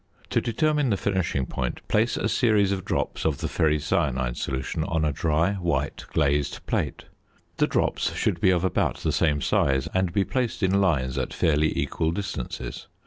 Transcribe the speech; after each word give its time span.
To 0.31 0.41
determine 0.41 0.89
the 0.89 0.97
finishing 0.97 1.45
point, 1.45 1.87
place 1.87 2.17
a 2.17 2.27
series 2.27 2.71
of 2.71 2.83
drops 2.83 3.23
of 3.23 3.37
the 3.37 3.47
ferricyanide 3.47 4.35
solution 4.35 4.83
on 4.83 5.05
a 5.05 5.11
dry 5.11 5.51
white 5.53 6.05
glazed 6.11 6.65
plate. 6.65 7.03
The 7.57 7.67
drops 7.67 8.11
should 8.15 8.41
be 8.41 8.49
of 8.49 8.63
about 8.63 8.97
the 9.01 9.11
same 9.11 9.41
size 9.41 9.87
and 9.93 10.11
be 10.11 10.23
placed 10.23 10.63
in 10.63 10.81
lines 10.81 11.19
at 11.19 11.35
fairly 11.35 11.77
equal 11.79 12.09
distances. 12.09 12.87